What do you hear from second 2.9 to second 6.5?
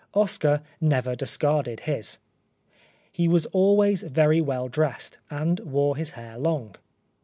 He was always very well dressed, and wore his hair